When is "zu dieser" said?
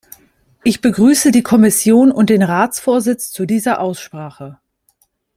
3.31-3.79